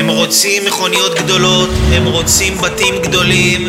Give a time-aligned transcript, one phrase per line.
[0.00, 3.66] הם רוצים מכוניות גדולות, הם רוצים בתים גדולים,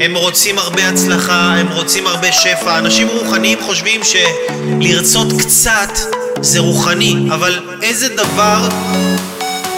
[0.00, 2.78] הם רוצים הרבה הצלחה, הם רוצים הרבה שפע.
[2.78, 5.98] אנשים רוחניים חושבים שלרצות קצת
[6.40, 8.68] זה רוחני, אבל איזה דבר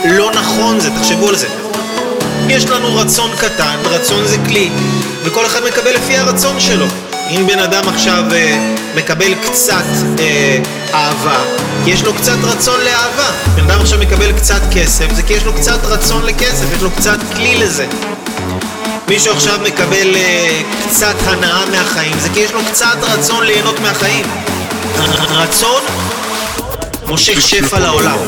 [0.05, 1.49] לא נכון זה, תחשבו על זה.
[2.49, 4.71] יש לנו רצון קטן, רצון זה כלי,
[5.25, 6.87] וכל אחד מקבל לפי הרצון שלו.
[7.31, 9.85] אם בן אדם עכשיו אה, מקבל קצת
[10.19, 10.59] אה,
[10.95, 11.41] אהבה,
[11.85, 13.31] כי יש לו קצת רצון לאהבה.
[13.55, 16.91] בן אדם עכשיו מקבל קצת כסף, זה כי יש לו קצת רצון לכסף, יש לו
[16.91, 17.87] קצת כלי לזה.
[19.09, 24.27] מישהו עכשיו מקבל אה, קצת הנאה מהחיים, זה כי יש לו קצת רצון ליהנות מהחיים.
[25.31, 25.83] רצון
[27.07, 28.19] מושך שפע לעולם.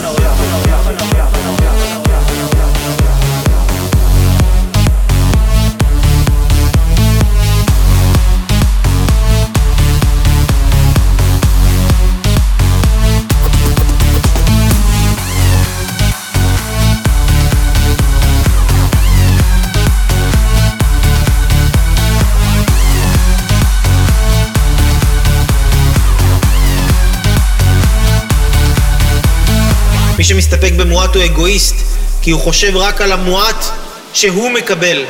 [30.24, 31.74] שמסתפק במועט הוא אגואיסט,
[32.22, 33.64] כי הוא חושב רק על המועט
[34.12, 35.04] שהוא מקבל,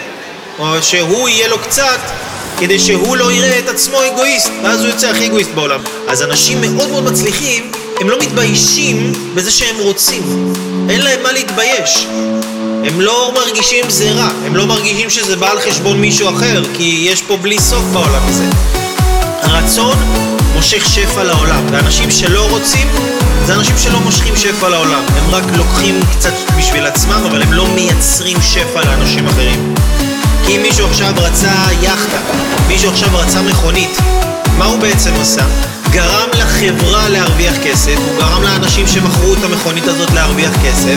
[0.59, 2.01] או שהוא יהיה לו קצת,
[2.59, 5.81] כדי שהוא לא יראה את עצמו אגואיסט, ואז הוא יוצא הכי אגואיסט בעולם.
[6.09, 7.71] אז אנשים מאוד מאוד מצליחים,
[8.01, 10.53] הם לא מתביישים בזה שהם רוצים.
[10.89, 12.07] אין להם מה להתבייש.
[12.85, 17.07] הם לא מרגישים זה רע, הם לא מרגישים שזה בא על חשבון מישהו אחר, כי
[17.11, 18.45] יש פה בלי סוף בעולם הזה.
[19.43, 19.97] הרצון
[20.55, 22.89] מושך שפע לעולם, ואנשים שלא רוצים,
[23.47, 25.03] זה אנשים שלא מושכים שפע לעולם.
[25.17, 29.75] הם רק לוקחים קצת בשביל עצמם, אבל הם לא מייצרים שפע לאנשים אחרים.
[30.47, 32.19] כי אם מישהו עכשיו רצה יאכטה,
[32.69, 33.99] מישהו עכשיו רצה מכונית,
[34.59, 35.45] מה הוא בעצם עשה?
[35.91, 40.97] גרם לחברה להרוויח כסף, הוא גרם לאנשים שמכרו את המכונית הזאת להרוויח כסף,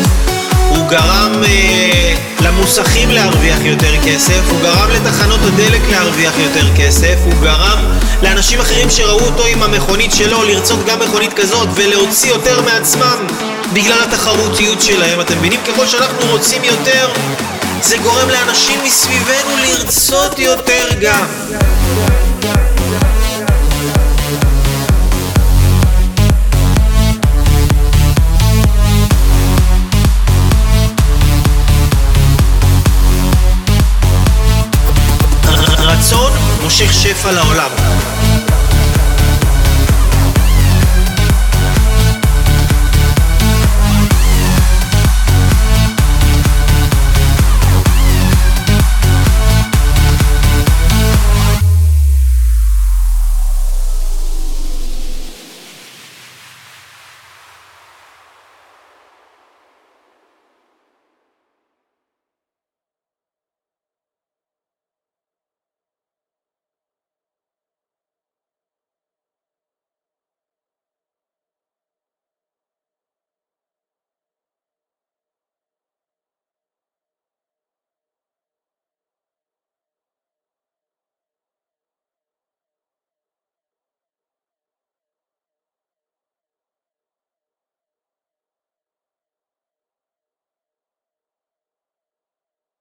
[0.69, 7.33] הוא גרם אה, למוסכים להרוויח יותר כסף, הוא גרם לתחנות הדלק להרוויח יותר כסף, הוא
[7.41, 7.79] גרם
[8.21, 13.27] לאנשים אחרים שראו אותו עם המכונית שלו לרצות גם מכונית כזאת ולהוציא יותר מעצמם
[13.73, 15.21] בגלל התחרותיות שלהם.
[15.21, 15.59] אתם מבינים?
[15.67, 17.09] ככל שאנחנו רוצים יותר,
[17.81, 21.25] זה גורם לאנשים מסביבנו לרצות יותר גם.
[36.77, 38.16] chercher à l'orlame.